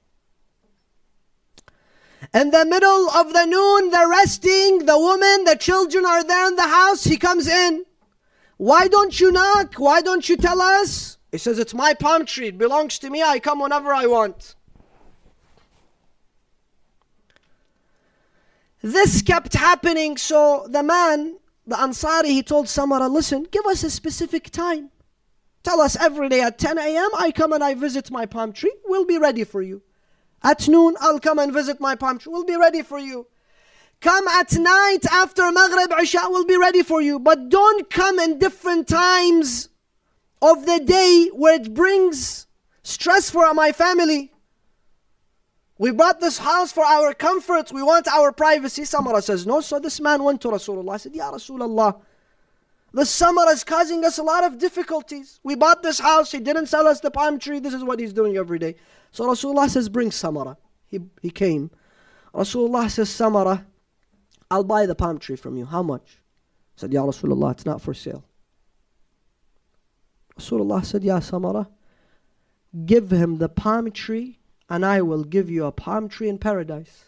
[2.35, 4.87] In the middle of the noon, they're resting.
[4.87, 7.05] The woman, the children are there in the house.
[7.05, 7.85] He comes in.
[8.57, 9.75] Why don't you knock?
[9.75, 11.17] Why don't you tell us?
[11.31, 12.49] He says, It's my palm tree.
[12.49, 13.23] It belongs to me.
[13.23, 14.57] I come whenever I want.
[18.83, 20.17] This kept happening.
[20.17, 21.37] So the man,
[21.69, 24.91] the Ansari, he told Samara, Listen, give us a specific time.
[25.63, 27.11] Tell us every day at 10 a.m.
[27.17, 28.75] I come and I visit my palm tree.
[28.87, 29.83] We'll be ready for you.
[30.45, 32.31] At noon, I'll come and visit my palm tree.
[32.31, 33.27] We'll be ready for you.
[34.01, 37.19] Come at night after Maghrib, Isha, we'll be ready for you.
[37.19, 39.71] But don't come in different times
[40.43, 42.47] of the day where it brings
[42.83, 44.31] stress for my family.
[45.79, 47.73] We bought this house for our comfort.
[47.73, 48.85] We want our privacy.
[48.85, 49.63] Samara says no.
[49.63, 50.95] So this man went to Rasulullah.
[50.95, 51.99] I said, Ya Rasulullah,
[52.95, 55.41] the summer is causing us a lot of difficulties.
[55.43, 56.31] We bought this house.
[56.31, 57.59] He didn't sell us the palm tree.
[57.59, 58.77] This is what he's doing every day.
[59.11, 60.57] So Rasulullah says, bring Samara.
[60.87, 61.73] He, he came.
[62.33, 63.67] Rasulullah says, Samara,
[64.49, 65.67] I'll buy the palm tree from you.
[65.67, 66.21] How much?
[66.77, 68.25] He said, Ya Rasulullah, it's not for sale.
[70.39, 71.69] Rasulullah said, Ya Samara,
[72.87, 74.39] give him the palm tree
[74.71, 77.07] and I will give you a palm tree in paradise.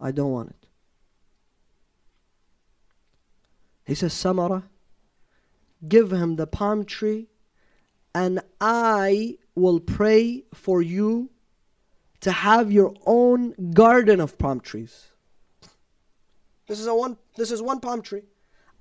[0.00, 0.65] I don't want it.
[3.85, 4.63] He says, Samara,
[5.87, 7.27] give him the palm tree,
[8.13, 11.29] and I will pray for you
[12.21, 15.07] to have your own garden of palm trees.
[16.67, 18.21] This is a one this is one palm tree.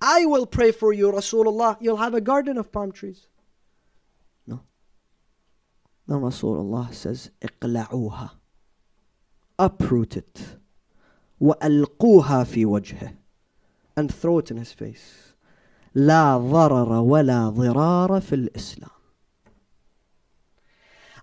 [0.01, 1.77] I will pray for you, Rasulullah.
[1.81, 3.27] You'll have a garden of palm trees.
[4.47, 4.61] No.
[6.07, 8.31] Then Rasulullah says, اقلعوها.
[9.59, 10.57] Uproot it.
[11.41, 13.15] وألقوها في وجهه
[13.97, 15.33] and throw it in his face.
[15.95, 18.91] لا ضرر ولا ضرار في الإسلام.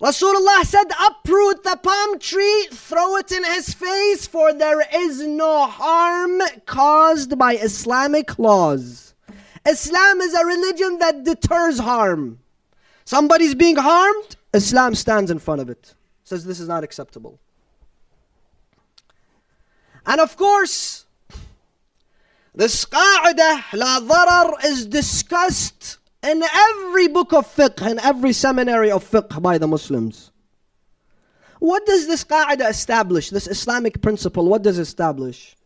[0.01, 5.65] Rasulullah said, uproot the palm tree, throw it in his face, for there is no
[5.65, 9.15] harm caused by Islamic laws.
[9.65, 12.39] Islam is a religion that deters harm.
[13.06, 15.95] Somebody's being harmed, Islam stands in front of it.
[16.23, 17.39] Says this is not acceptable.
[20.05, 21.05] And of course,
[22.55, 29.09] this qa'idah, la dharar, is discussed in every book of fiqh, in every seminary of
[29.09, 30.30] fiqh by the Muslims.
[31.59, 35.57] What does this qa'idah establish, this Islamic principle, what does it establish?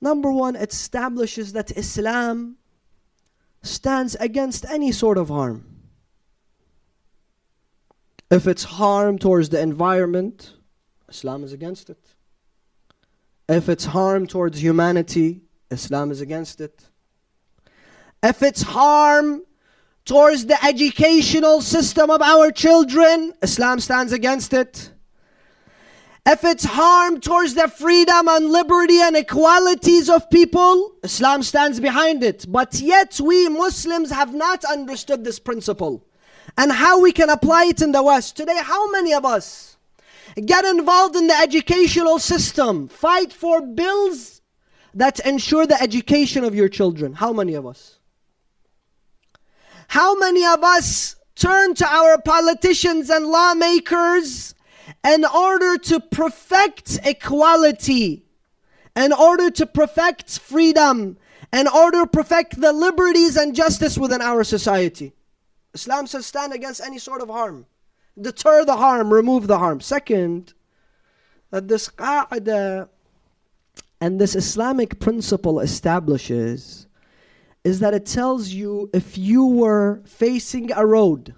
[0.00, 2.56] Number one, it establishes that Islam
[3.62, 5.64] stands against any sort of harm.
[8.30, 10.54] If it's harm towards the environment,
[11.08, 12.11] Islam is against it.
[13.52, 16.88] If it's harm towards humanity, Islam is against it.
[18.22, 19.42] If it's harm
[20.06, 24.90] towards the educational system of our children, Islam stands against it.
[26.24, 32.24] If it's harm towards the freedom and liberty and equalities of people, Islam stands behind
[32.24, 32.46] it.
[32.48, 36.06] But yet, we Muslims have not understood this principle.
[36.56, 38.36] and how we can apply it in the West.
[38.36, 39.71] Today, how many of us
[40.36, 44.40] get involved in the educational system, fight for bills
[44.94, 47.12] that ensure the education of your children?
[47.12, 47.98] How many of us?
[49.88, 54.54] How many of us turn to our politicians and lawmakers
[55.04, 58.24] in order to perfect equality,
[58.96, 61.18] in order to perfect freedom,
[61.52, 65.12] in order to perfect the liberties and justice within our society?
[65.74, 67.66] Islam says stand against any sort of harm.
[68.20, 69.80] Deter the harm, remove the harm.
[69.80, 70.54] Second,
[71.50, 71.90] that this
[74.00, 76.86] and this Islamic principle establishes
[77.64, 81.34] is that it tells you if you were facing a road,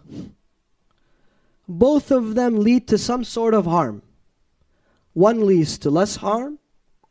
[1.68, 4.02] both of them lead to some sort of harm.
[5.12, 6.58] One leads to less harm,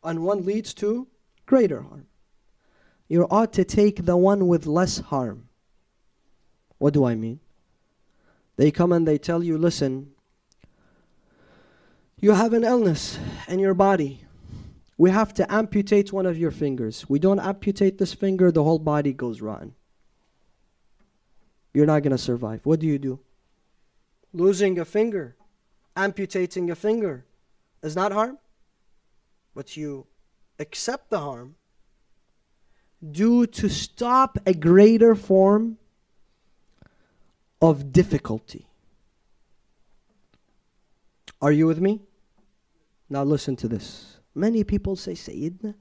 [0.02, 1.06] and one leads to
[1.46, 2.06] greater harm.
[3.08, 5.48] You ought to take the one with less harm.
[6.78, 7.40] What do I mean?
[8.56, 10.12] They come and they tell you, listen,
[12.20, 14.24] you have an illness in your body.
[14.96, 17.04] We have to amputate one of your fingers.
[17.08, 19.74] We don't amputate this finger, the whole body goes rotten.
[21.72, 22.60] You're not going to survive.
[22.64, 23.18] What do you do?
[24.32, 25.36] Losing a finger,
[25.96, 27.24] amputating a finger
[27.82, 28.38] is not harm,
[29.54, 30.06] but you
[30.58, 31.56] accept the harm
[33.10, 35.78] due to stop a greater form
[37.64, 38.66] of difficulty.
[41.40, 42.02] Are you with me?
[43.08, 44.18] Now listen to this.
[44.34, 45.74] Many people say, Sayyidina,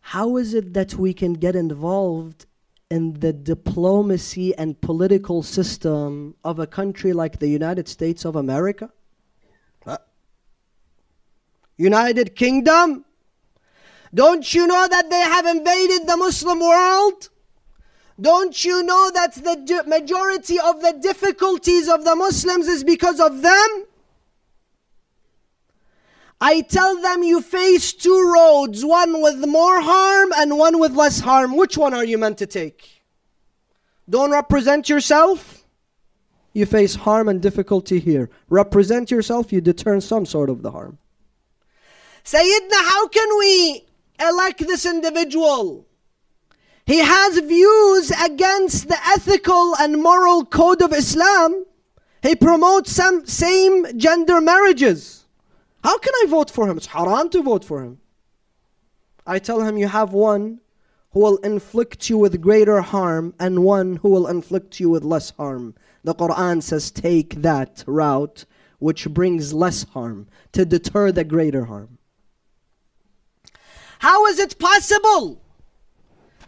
[0.00, 2.46] how is it that we can get involved
[2.90, 8.90] in the diplomacy and political system of a country like the United States of America?
[9.84, 9.98] Huh?
[11.76, 13.04] United Kingdom?
[14.12, 17.28] Don't you know that they have invaded the Muslim world?
[18.20, 23.42] Don't you know that the majority of the difficulties of the Muslims is because of
[23.42, 23.84] them?
[26.40, 31.20] I tell them you face two roads, one with more harm and one with less
[31.20, 31.56] harm.
[31.56, 33.02] Which one are you meant to take?
[34.08, 35.64] Don't represent yourself.
[36.52, 38.30] You face harm and difficulty here.
[38.48, 40.98] Represent yourself, you deter some sort of the harm.
[42.24, 43.86] Sayyidina, how can we
[44.20, 45.86] elect this individual?
[46.86, 51.66] He has views against the ethical and moral code of Islam.
[52.22, 55.26] He promotes some same gender marriages.
[55.82, 56.76] How can I vote for him?
[56.76, 57.98] It's haram to vote for him.
[59.26, 60.60] I tell him you have one
[61.10, 65.30] who will inflict you with greater harm and one who will inflict you with less
[65.30, 65.74] harm.
[66.04, 68.44] The Quran says take that route
[68.78, 71.98] which brings less harm to deter the greater harm.
[73.98, 75.42] How is it possible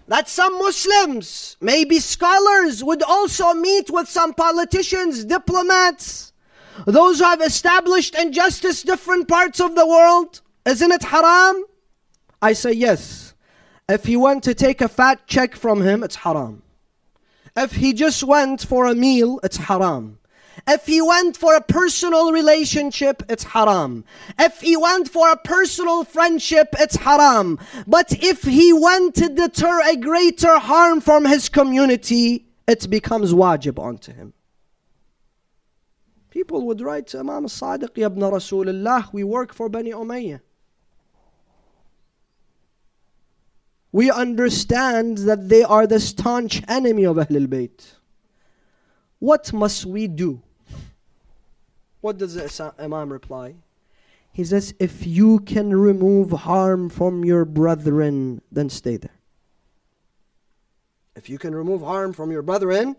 [0.08, 6.32] that some Muslims, maybe scholars, would also meet with some politicians, diplomats,
[6.86, 10.40] those who have established injustice different parts of the world?
[10.64, 11.64] Isn't it haram?
[12.40, 13.34] I say yes.
[13.88, 16.62] If he went to take a fat check from him, it's haram.
[17.56, 20.18] If he just went for a meal, it's haram.
[20.66, 24.04] If he went for a personal relationship, it's haram.
[24.38, 27.58] If he went for a personal friendship, it's haram.
[27.86, 33.78] But if he went to deter a greater harm from his community, it becomes wajib
[33.78, 34.34] onto him.
[36.30, 40.40] People would write to Imam Sadiq, ibn Rasulullah, we work for Bani Umayyah.
[43.90, 47.94] We understand that they are the staunch enemy of Ahlul Bayt.
[49.18, 50.42] What must we do?
[52.07, 53.55] What does the Imam reply?
[54.31, 59.19] He says, if you can remove harm from your brethren, then stay there.
[61.15, 62.95] If you can remove harm from your brethren,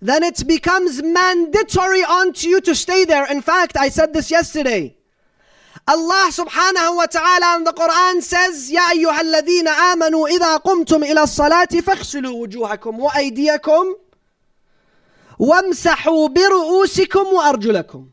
[0.00, 3.26] then it becomes mandatory onto you to stay there.
[3.30, 4.96] In fact, I said this yesterday.
[5.88, 11.22] Allah subhanahu wa ta'ala in the Quran says, يا أيها الذين آمنوا إذا قمتم إلى
[11.22, 13.94] الصلاة فاغسلوا وجوهكم وأيديكم
[15.40, 18.06] وامسحوا برؤوسكم وأرجلكم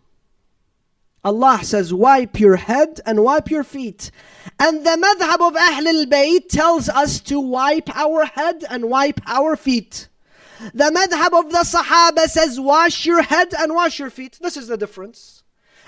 [1.25, 4.11] Allah says wipe your head and wipe your feet
[4.59, 9.55] and the madhab of Ahl al-Bayt tells us to wipe our head and wipe our
[9.55, 10.09] feet
[10.73, 14.67] the madhab of the Sahaba says wash your head and wash your feet this is
[14.67, 15.43] the difference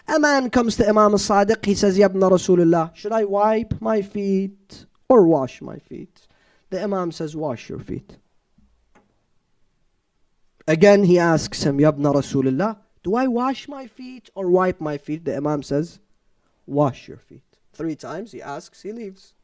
[0.08, 4.02] a man comes to Imam al-Sadiq he says Ya ibn Rasulullah should I wipe my
[4.02, 6.28] feet or wash my feet
[6.70, 8.18] the Imam says wash your feet
[10.71, 15.25] Again, he asks him, Yabna Rasulullah, do I wash my feet or wipe my feet?
[15.25, 15.99] The Imam says,
[16.65, 17.43] wash your feet.
[17.73, 19.35] Three times he asks, he leaves.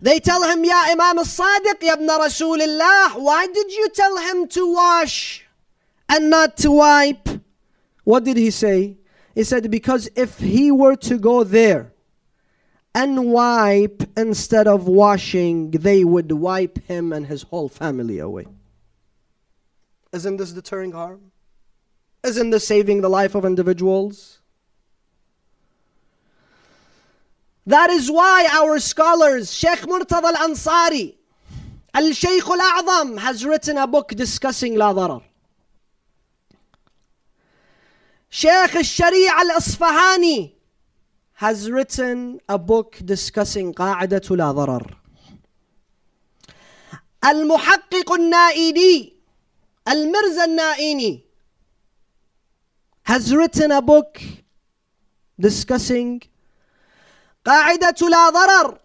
[0.00, 4.72] They tell him, Ya Imam al-Sadiq, Ya Ibn Rasulullah, why did you tell him to
[4.72, 5.44] wash
[6.08, 7.28] and not to wipe?
[8.04, 8.96] What did he say?
[9.34, 11.92] He said, because if he were to go there
[12.94, 18.46] and wipe instead of washing, they would wipe him and his whole family away.
[20.12, 21.32] Isn't this deterring harm?
[22.24, 24.40] Isn't this saving the life of individuals?
[27.66, 31.14] That is why our scholars, Sheikh Murtada al Ansari,
[31.92, 35.22] Al Shaykh al A'zam, has written a book discussing La Dharar.
[38.30, 40.52] Sheikh al Sharia al Asfahani
[41.34, 44.94] has written a book discussing Qa'idatul La Dharar.
[47.22, 49.17] Al Muhakkik al Na'ini
[49.87, 51.23] المرزا النائيني
[53.03, 54.21] has written a book
[55.39, 56.19] discussing
[57.45, 58.77] قاعدة لا ضرر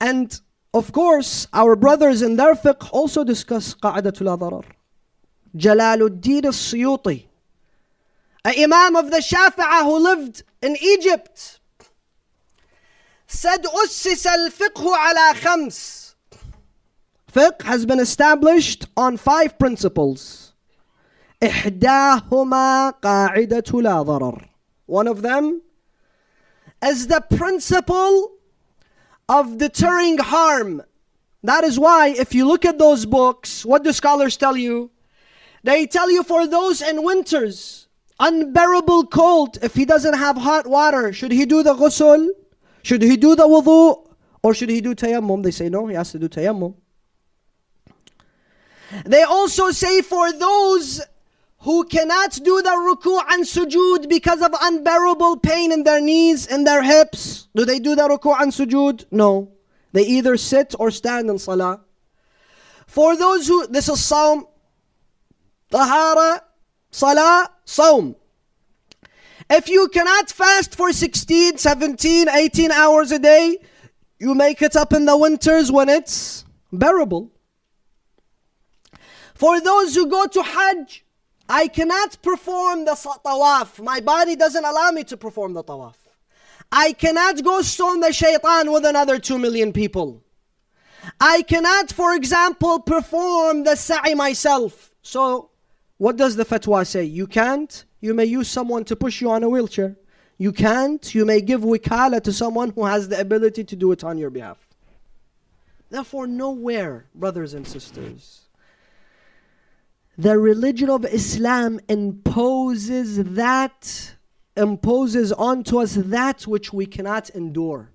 [0.00, 0.40] and
[0.74, 4.76] of course our brothers in their fiqh also discuss قاعدة لا ضرر
[5.54, 7.26] جلال الدين السيوطي
[8.46, 11.60] a imam of the Shafi'ah who lived in Egypt
[13.26, 15.97] said أسس الفقه على خمس
[17.34, 20.52] Fiqh has been established on five principles
[21.42, 24.48] إحداهما قاعدة لا ضرر
[24.86, 25.62] One of them
[26.84, 28.32] is the principle
[29.28, 30.82] of deterring harm.
[31.42, 34.90] That is why if you look at those books, what do scholars tell you?
[35.64, 37.88] They tell you for those in winters,
[38.20, 42.28] unbearable cold, if he doesn't have hot water, should he do the ghusl?
[42.82, 44.06] Should he do the wudu?
[44.42, 45.42] Or should he do tayammum?
[45.42, 46.74] They say no, he has to do tayammum.
[49.05, 51.01] They also say for those
[51.59, 56.65] who cannot do the ruku' and sujood because of unbearable pain in their knees and
[56.65, 59.05] their hips, do they do the ruku' and sujood?
[59.11, 59.51] No.
[59.91, 61.81] They either sit or stand in salah.
[62.87, 64.45] For those who, this is Sawm,
[65.69, 66.43] Tahara,
[66.91, 68.15] Salah, Sawm.
[69.49, 73.57] If you cannot fast for 16, 17, 18 hours a day,
[74.19, 77.31] you make it up in the winters when it's bearable.
[79.39, 81.05] For those who go to Hajj,
[81.47, 83.81] I cannot perform the tawaf.
[83.81, 85.95] My body doesn't allow me to perform the tawaf.
[86.69, 90.21] I cannot go stone the shaitan with another two million people.
[91.21, 94.91] I cannot, for example, perform the sa'i myself.
[95.03, 95.51] So,
[95.99, 97.05] what does the fatwa say?
[97.05, 99.95] You can't, you may use someone to push you on a wheelchair.
[100.37, 104.03] You can't, you may give wikala to someone who has the ability to do it
[104.03, 104.57] on your behalf.
[105.89, 108.48] Therefore, nowhere, brothers and sisters,
[110.19, 114.15] the religion of Islam imposes that,
[114.57, 117.91] imposes onto us that which we cannot endure.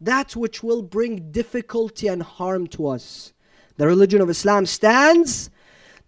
[0.00, 3.32] That which will bring difficulty and harm to us.
[3.76, 5.48] The religion of Islam stands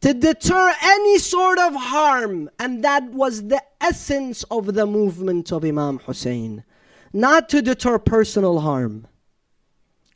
[0.00, 5.64] to deter any sort of harm, and that was the essence of the movement of
[5.64, 6.64] Imam Hussein.
[7.12, 9.06] Not to deter personal harm,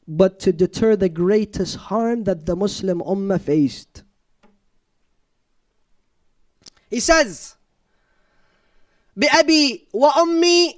[0.09, 4.03] but to deter the greatest harm that the Muslim Ummah faced.
[6.97, 7.57] He says,
[9.17, 10.75] بأبي وأمي.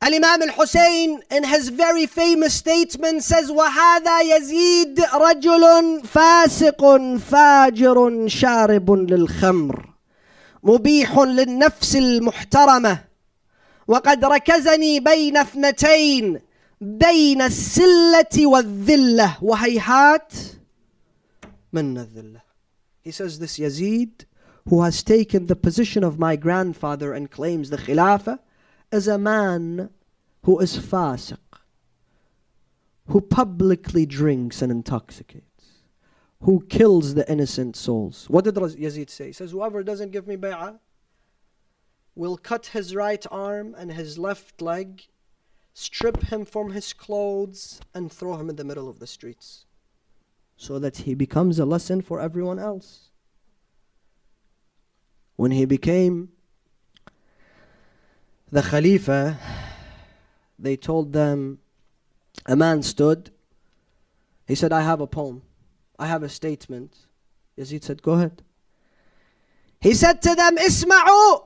[0.00, 6.82] Al-Imam al-Hussein in his very famous statement says وهذا يزيد رجل فاسق
[7.16, 9.94] فاجر شارب للخمر
[10.62, 13.04] مبيح للنفس المحترمة.
[13.88, 16.40] وقد ركزني بين اثنتين
[16.80, 19.44] بين السلة والذلة.
[19.44, 20.32] وهيهات
[21.72, 22.40] من الذلة.
[23.02, 24.24] He says this Yazid
[24.70, 28.38] who has taken the position of my grandfather and claims the Khilafah
[28.92, 29.90] is a man
[30.44, 31.38] who is fasiq,
[33.08, 35.82] who publicly drinks and intoxicates,
[36.42, 38.26] who kills the innocent souls.
[38.30, 39.26] What did Yazid say?
[39.26, 40.78] He says, Whoever doesn't give me bay'ah
[42.14, 45.02] will cut his right arm and his left leg,
[45.74, 49.66] strip him from his clothes, and throw him in the middle of the streets
[50.56, 53.09] so that he becomes a lesson for everyone else.
[55.40, 56.28] When he became
[58.52, 59.38] the Khalifa,
[60.58, 61.60] they told them,
[62.44, 63.30] a man stood.
[64.46, 65.40] He said, I have a poem.
[65.98, 66.94] I have a statement.
[67.56, 68.42] Yazid said, Go ahead.
[69.80, 71.44] He said to them, Isma'u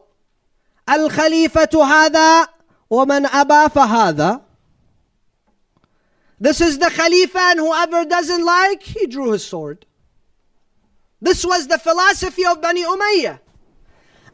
[0.89, 2.49] al Khalifa hada
[2.89, 4.43] wa man aba fahada.
[6.41, 9.87] This is the Khalifa, and whoever doesn't like, he drew his sword.
[11.23, 13.39] This was the philosophy of Bani Umayyah.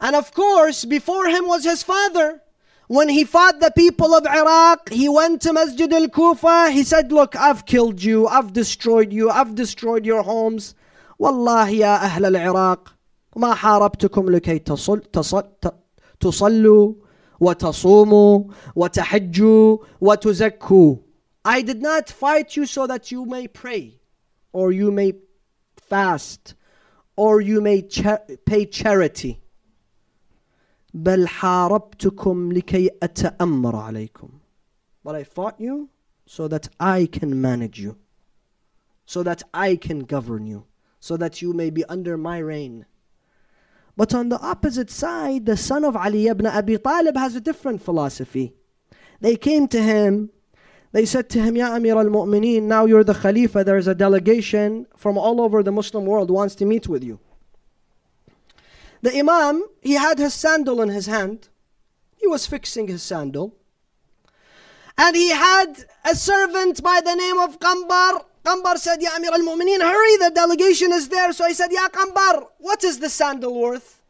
[0.00, 2.42] And of course, before him was his father.
[2.88, 6.70] When he fought the people of Iraq, he went to Masjid al Kufa.
[6.70, 10.74] He said, Look, I've killed you, I've destroyed you, I've destroyed your homes.
[11.18, 12.94] والله يا أهل العراق
[13.36, 15.44] ما حاربتكم لكي تصل تصل
[16.20, 16.94] تصلوا
[17.40, 18.44] وتصوموا
[18.76, 20.96] وتحجوا وتزكوا
[21.44, 24.00] I did not fight you so that you may pray
[24.52, 25.12] or you may
[25.76, 26.54] fast
[27.16, 27.82] or you may
[28.46, 29.39] pay charity
[30.94, 34.28] بل حاربتكم لكي أتأمر عليكم
[35.04, 35.88] But I fought you
[36.26, 37.96] so that I can manage you
[39.04, 40.64] so that I can govern you
[41.00, 42.86] so that you may be under my reign
[43.96, 47.82] But on the opposite side, the son of Ali ibn Abi Talib has a different
[47.82, 48.52] philosophy.
[49.22, 50.30] They came to him,
[50.92, 54.86] they said to him, Ya Amir al Mu'mineen, now you're the Khalifa, there's a delegation
[54.96, 57.18] from all over the Muslim world wants to meet with you.
[59.01, 61.49] The Imam, he had his sandal in his hand,
[62.17, 63.55] he was fixing his sandal.
[64.97, 69.41] And he had a servant by the name of Qambar Qambar said, Ya Amir al
[69.41, 71.31] Mu'mineen, hurry, the delegation is there.
[71.31, 74.01] So I said, Ya Qambar, what is the sandal worth?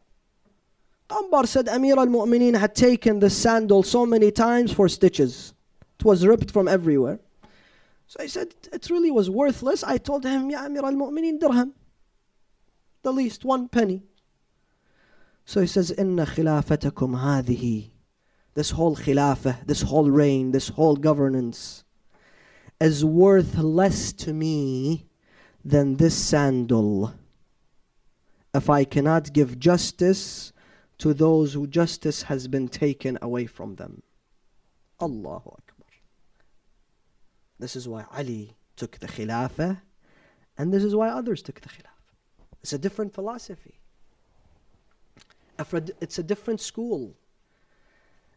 [1.08, 5.52] Qambar said, Amir al Mu'mineen had taken the sandal so many times for stitches.
[5.98, 7.20] It was ripped from everywhere.
[8.06, 9.84] So I said, it really was worthless.
[9.84, 11.74] I told him, Ya Amir al Mu'mineen, dirham.
[13.02, 14.02] The least, one penny.
[15.44, 17.90] So he says, Inna khilafatakum hadihi.
[18.54, 21.84] This whole khilafah, this whole reign, this whole governance
[22.80, 25.06] is worth less to me
[25.64, 27.14] than this sandal
[28.54, 30.52] if I cannot give justice
[30.98, 34.02] to those who justice has been taken away from them.
[35.00, 35.88] Allahu Akbar.
[37.58, 39.80] This is why Ali took the Khilafah,
[40.58, 41.88] and this is why others took the Khilafah.
[42.62, 43.81] It's a different philosophy.
[46.00, 47.14] It's a different school.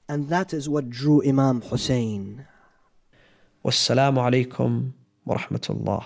[0.07, 2.45] And that is what drew Imam Hussein.
[3.63, 4.91] Wassalamu alaikum
[5.25, 6.03] wa rahmatullah.